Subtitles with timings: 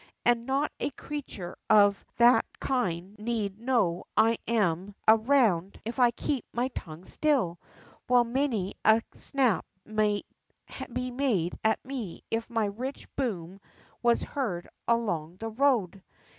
[0.25, 6.43] And not a creature of that kind need know I am around if I keep
[6.51, 7.59] my tongue still,
[8.07, 10.25] while many a snap might
[10.91, 13.61] be made at me if my rich boom
[14.01, 16.01] was heard along the road.